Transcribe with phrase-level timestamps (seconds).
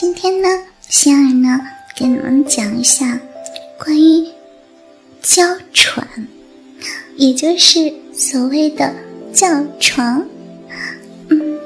[0.00, 0.48] 今天呢，
[0.88, 1.58] 仙儿呢，
[1.96, 3.18] 给你们讲一下
[3.76, 4.28] 关于
[5.20, 6.06] 娇喘，
[7.16, 8.94] 也就是所谓的
[9.32, 9.48] 叫
[9.80, 10.24] 床。
[11.30, 11.58] 嗯，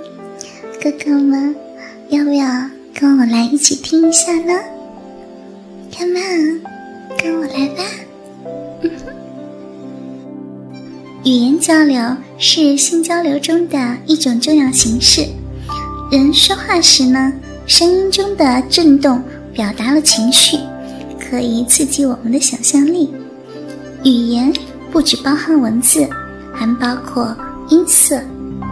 [0.82, 1.54] 哥哥们，
[2.08, 2.46] 要不要
[2.98, 4.58] 跟我来一起听一下呢
[5.94, 6.62] ？Come on，
[7.18, 7.84] 跟我来吧。
[11.22, 15.26] 语言交流是性交流中的一种重要形式。
[16.10, 17.30] 人说话时呢，
[17.66, 19.22] 声音中的震动
[19.52, 20.56] 表达了情绪，
[21.18, 23.12] 可以刺激我们的想象力。
[24.04, 24.52] 语言
[24.90, 26.06] 不只包含文字，
[26.52, 27.36] 还包括
[27.68, 28.20] 音色、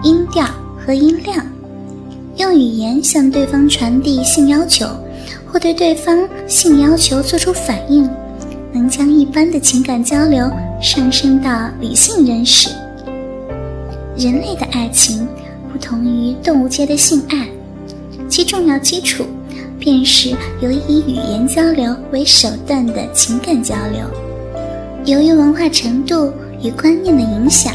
[0.02, 0.44] 音调
[0.84, 1.46] 和音量。
[2.36, 4.86] 用语言向对方传递性要求，
[5.46, 8.08] 或对对方性要求做出反应。
[8.72, 10.48] 能将一般的情感交流
[10.80, 12.70] 上升到理性认识。
[14.16, 15.26] 人类的爱情
[15.72, 17.48] 不同于动物界的性爱，
[18.44, 19.24] 重要基础
[19.78, 20.30] 便是
[20.60, 24.00] 由以语言交流为手段的情感交流。
[25.04, 26.32] 由于文化程度
[26.62, 27.72] 与观念的影响，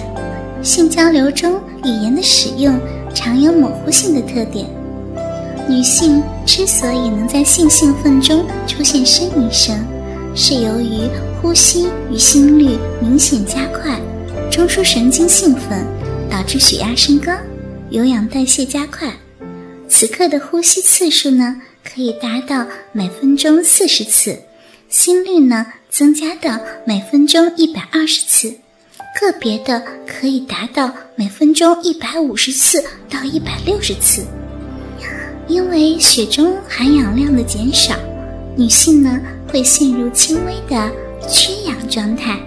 [0.61, 2.77] 性交流中语言的使用
[3.13, 4.67] 常有模糊性的特点。
[5.67, 9.75] 女性之所以能在性兴奋中出现呻吟声，
[10.35, 11.09] 是由于
[11.41, 13.99] 呼吸与心率明显加快，
[14.51, 15.83] 中枢神经兴奋，
[16.29, 17.33] 导致血压升高，
[17.89, 19.11] 有氧代谢加快。
[19.87, 24.37] 此刻的呼吸次数呢，可以达到每分钟四十次，
[24.89, 28.49] 心率呢增加到每分钟一百二十次，
[29.19, 34.25] 个别的可以达到每分钟一百五十次到一百六十次。
[35.47, 37.95] 因为血中含氧量的减少，
[38.55, 39.19] 女性呢。
[39.47, 40.91] 会陷入轻微的
[41.29, 42.37] 缺氧状态，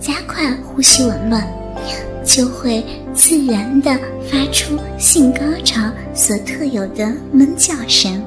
[0.00, 1.46] 加快呼吸紊乱，
[2.24, 2.82] 就会
[3.14, 3.96] 自然的
[4.30, 5.80] 发出性高潮
[6.14, 8.22] 所特有的闷叫声。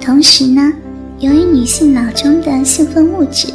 [0.00, 0.72] 同时呢，
[1.18, 3.48] 由于女性脑中的兴奋物质，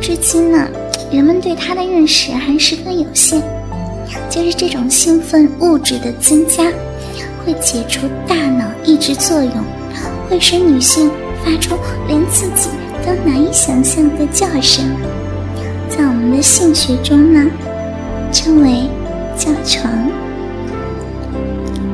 [0.00, 0.68] 至今呢，
[1.10, 3.42] 人们对它的认识还十分有限。
[4.30, 6.64] 就是这种兴奋物质的增加，
[7.44, 9.52] 会解除大脑抑制作用，
[10.30, 11.10] 会使女性。
[11.44, 11.76] 发出
[12.08, 12.68] 连自己
[13.06, 14.84] 都难以想象的叫声，
[15.88, 17.48] 在我们的性学中呢，
[18.32, 18.88] 称为
[19.36, 19.92] 叫床。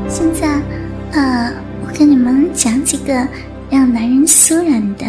[0.09, 0.61] 现在，
[1.13, 1.53] 呃，
[1.87, 3.27] 我跟你们讲几个
[3.71, 5.07] 让男人酥软的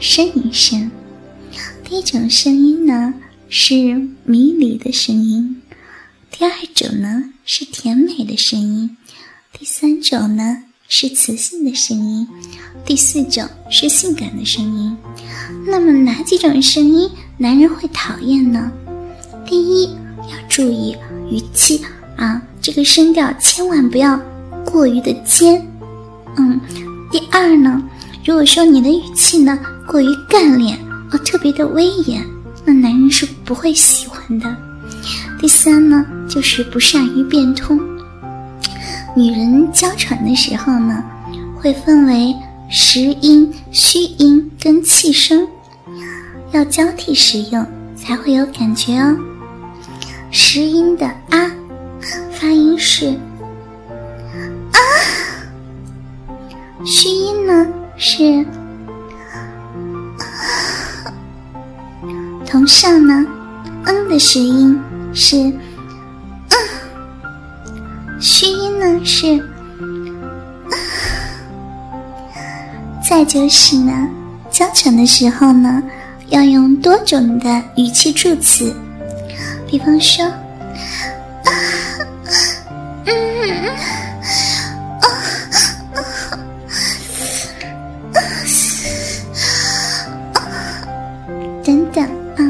[0.00, 0.90] 呻吟声。
[1.84, 3.14] 第一种声音呢
[3.48, 3.74] 是
[4.24, 5.60] 迷离的声音，
[6.30, 8.96] 第二种呢是甜美的声音，
[9.52, 10.64] 第三种呢。
[10.94, 12.28] 是磁性的声音，
[12.84, 14.94] 第四种是性感的声音。
[15.66, 17.08] 那么哪几种声音
[17.38, 18.70] 男人会讨厌呢？
[19.46, 19.88] 第一，
[20.30, 20.96] 要注意
[21.30, 21.80] 语气
[22.16, 24.18] 啊，这个声调千万不要
[24.64, 25.60] 过于的尖。
[26.36, 26.60] 嗯，
[27.10, 27.82] 第二呢，
[28.24, 30.78] 如果说你的语气呢过于干练
[31.10, 32.24] 哦，特别的威严，
[32.64, 34.56] 那男人是不会喜欢的。
[35.40, 37.78] 第三呢，就是不善于变通。
[39.14, 41.04] 女人娇喘的时候呢，
[41.56, 42.34] 会分为
[42.70, 45.46] 实音、虚音跟气声，
[46.52, 49.14] 要交替使用才会有感觉哦。
[50.34, 51.52] 实音的啊，
[52.32, 53.06] 发音是
[54.72, 54.78] 啊；
[56.86, 57.66] 虚音呢
[57.98, 58.46] 是啊
[62.46, 63.26] 同上呢，
[63.84, 64.80] 嗯的实音
[65.12, 65.54] 是嗯。
[68.18, 69.38] 虚音呢是
[70.70, 70.74] 啊，
[73.06, 74.08] 再就是呢，
[74.50, 75.82] 交谈的时候呢，
[76.28, 78.74] 要用多种的语气助词，
[79.72, 80.22] 比方说，
[83.06, 83.68] 嗯，
[90.34, 90.84] 啊，
[91.64, 92.04] 等等
[92.36, 92.44] 啊，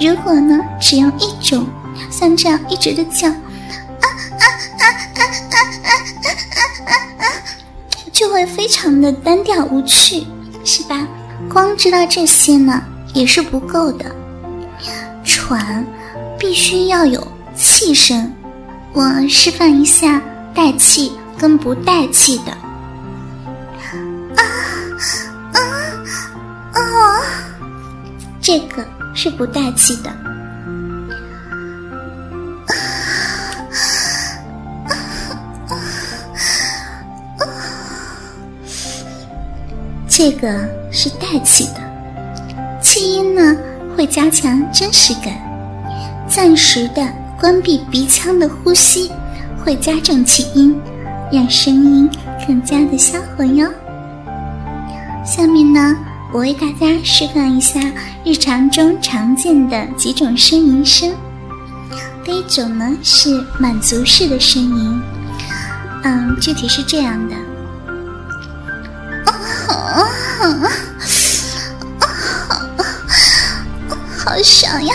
[0.00, 1.64] 如果呢，只用一种，
[2.10, 3.32] 像这样一直的叫。
[8.10, 10.26] 就会非常的单调无趣，
[10.64, 11.06] 是吧？
[11.48, 12.82] 光知道这些呢
[13.14, 14.06] 也是不够的，
[15.22, 15.86] 喘
[16.38, 18.32] 必须要有气声。
[18.92, 20.22] 我示范一下
[20.54, 22.52] 带气跟不带气的。
[24.36, 24.42] 啊
[25.52, 25.58] 啊
[26.72, 26.80] 啊！
[28.40, 30.10] 这个是不带气的。
[40.08, 40.48] 这个
[40.90, 41.80] 是带气的，
[42.82, 43.56] 气音呢
[43.96, 45.32] 会加强真实感，
[46.28, 47.06] 暂时的
[47.40, 49.10] 关闭鼻腔的呼吸
[49.64, 50.78] 会加重气音，
[51.32, 52.08] 让声音
[52.46, 53.68] 更加的销魂哟。
[55.24, 55.96] 下面呢，
[56.32, 57.80] 我为大家示范一下
[58.24, 61.12] 日常中常见的几种呻吟声。
[62.24, 65.02] 第一种呢是满足式的呻吟，
[66.04, 67.34] 嗯，具体是这样的。
[74.18, 74.94] 好爽呀！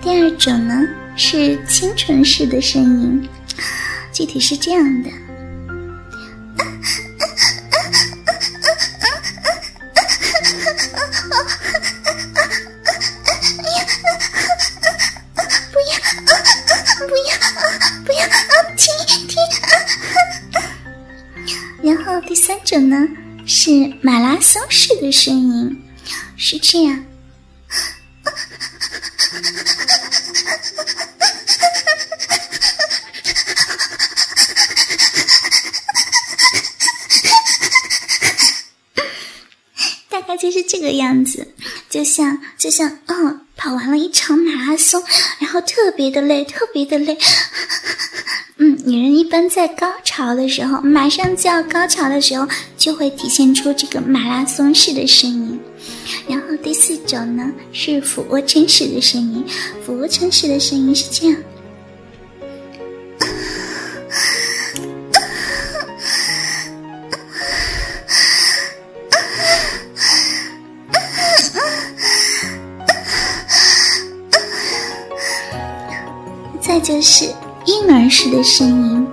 [0.00, 0.74] 第二种呢
[1.16, 3.28] 是清纯式的声音，
[4.12, 5.10] 具体是这样的。
[21.82, 22.96] 然后第三种呢
[23.60, 25.82] 是马拉松式的声音，
[26.36, 26.94] 是这样。
[40.08, 41.52] 大概就是这个样子，
[41.90, 45.02] 就像就像嗯，跑完了一场马拉松，
[45.40, 47.18] 然后特别的累，特别的累。
[48.88, 52.48] 女人一般在高潮的时候，马上就要高潮的时候，
[52.78, 55.60] 就会体现出这个马拉松式的声音。
[56.26, 59.44] 然后第四种呢是俯卧撑式的声音，
[59.84, 61.36] 俯卧撑式的声音是这样。
[76.62, 77.30] 再就是。
[77.68, 79.06] 婴儿式的声音，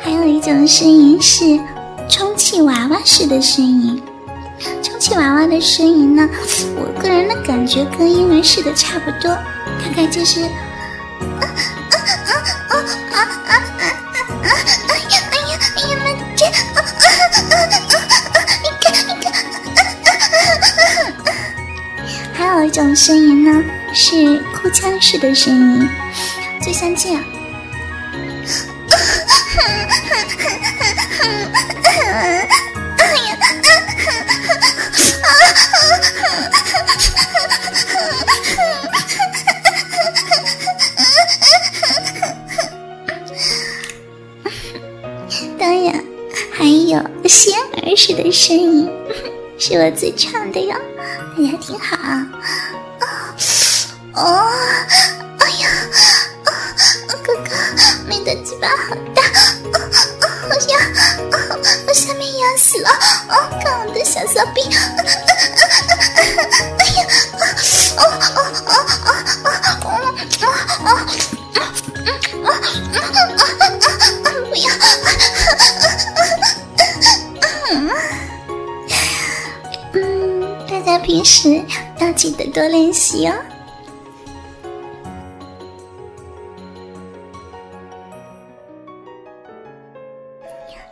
[0.00, 1.60] 还有一种声音是
[2.08, 4.02] 充气娃娃式的声音。
[4.82, 6.26] 充气娃娃的声音呢，
[6.76, 10.44] 我个人的感觉跟婴儿式的差不多，大概就是。
[10.44, 10.48] 啊
[22.34, 23.64] 还有一种声音呢，
[23.94, 25.88] 是哭腔式的声音，
[26.60, 27.22] 就像这样。
[47.98, 48.88] 是的声音，
[49.58, 50.72] 是我最唱的哟。
[51.36, 52.24] 大家听好啊！
[54.14, 54.48] 哦，
[55.40, 55.68] 哎呀，
[56.46, 56.52] 哦
[57.24, 57.50] 哥哥，
[58.08, 59.22] 你的鸡巴好大，
[59.72, 59.80] 哦，
[60.20, 60.80] 哦好痒，
[61.88, 62.88] 我下面痒死了，
[63.30, 64.62] 哦，看我的小骚逼，
[66.78, 67.04] 哎呀，
[67.96, 68.72] 哦哦哦哦
[69.02, 69.50] 哦
[69.82, 69.90] 哦
[70.84, 70.88] 哦哦
[72.44, 72.48] 哦，
[80.88, 81.62] 家平时
[82.00, 83.34] 要记得多练习哦。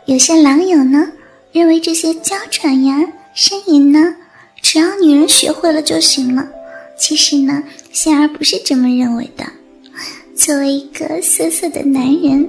[0.05, 1.11] 有些狼友呢，
[1.51, 4.15] 认为这些娇喘呀、呻吟呢，
[4.61, 6.47] 只要女人学会了就行了。
[6.95, 9.45] 其实呢，仙儿不是这么认为的。
[10.35, 12.47] 作为一个色色的男人，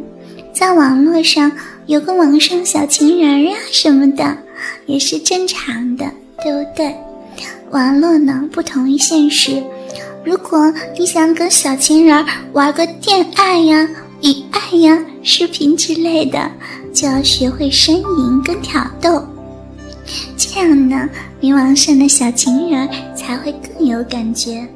[0.52, 1.50] 在网络上
[1.86, 4.36] 有个网上小情人呀什么的，
[4.84, 6.12] 也是正常的，
[6.42, 6.94] 对不对？
[7.70, 9.62] 网络呢不同于现实。
[10.24, 13.88] 如果你想跟小情人玩个恋爱呀、
[14.22, 16.50] 语爱呀、视频之类的。
[16.90, 19.22] 就要学会呻吟跟挑逗，
[20.36, 21.08] 这样呢，
[21.38, 24.66] 你网上的小情人才会更有感觉。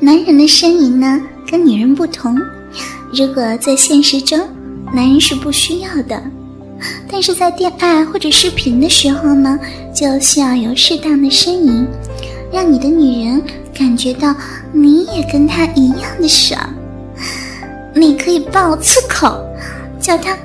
[0.00, 2.40] 男人的呻吟呢，跟女人不同。
[3.12, 4.38] 如果在现实中，
[4.94, 6.22] 男人是不需要的，
[7.10, 9.58] 但是在恋爱或者视频的时候呢，
[9.94, 11.86] 就需要有适当的呻吟，
[12.52, 13.42] 让你的女人
[13.74, 14.34] 感觉到
[14.72, 16.58] 你也跟她一样的爽。
[17.94, 19.38] 你可以爆粗口，
[20.00, 20.36] 叫她。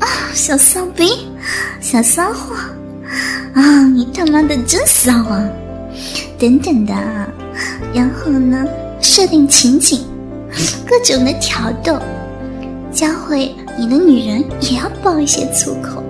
[0.00, 1.10] 啊，小骚逼，
[1.78, 2.54] 小骚货，
[3.52, 5.46] 啊，你他妈的真骚啊！
[6.38, 6.94] 等等的，
[7.92, 8.64] 然后呢，
[9.02, 10.00] 设定情景，
[10.88, 11.98] 各种的挑逗，
[12.90, 16.04] 教会你的女人也要爆一些粗口，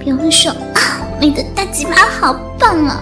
[0.00, 3.00] 比方说啊，你的大鸡巴好棒啊，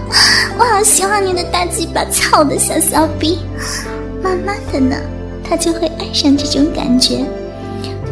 [0.55, 3.39] 我好喜欢你的大鸡巴，操的小骚逼！
[4.21, 4.95] 慢慢的呢，
[5.43, 7.25] 他就会爱上这种感觉。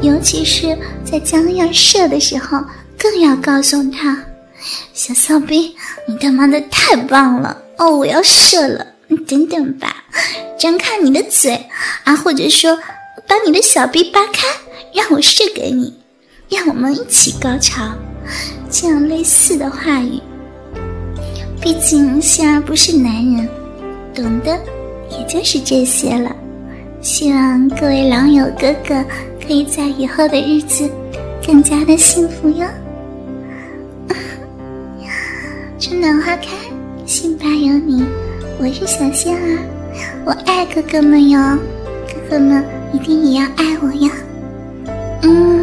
[0.01, 2.59] 尤其是在将要射的时候，
[2.97, 4.17] 更要告诉他
[4.91, 5.75] ：“小骚逼，
[6.07, 7.95] 你他妈的太棒了哦！
[7.95, 9.95] 我要射了，你等等吧，
[10.57, 11.63] 张开你的嘴
[12.05, 12.75] 啊，或者说
[13.27, 14.47] 把你的小臂扒开，
[14.95, 15.93] 让我射给你，
[16.49, 17.91] 让我们一起高潮。”
[18.71, 20.19] 这样类似的话语。
[21.61, 23.47] 毕竟星儿不是男人，
[24.13, 24.57] 懂的
[25.09, 26.35] 也就是这些了。
[27.01, 29.03] 希望各位狼友哥哥
[29.45, 30.89] 可以在以后的日子
[31.45, 32.65] 更加的幸福哟。
[35.79, 36.47] 春暖花开，
[37.05, 38.03] 心吧有你，
[38.59, 39.59] 我是小仙儿，
[40.25, 41.39] 我爱哥哥们哟，
[42.07, 44.11] 哥哥们一定也要爱我呀。
[45.25, 45.54] Mm.